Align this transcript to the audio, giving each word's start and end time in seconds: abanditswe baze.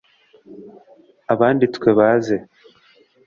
abanditswe 1.33 1.89
baze. 1.97 2.35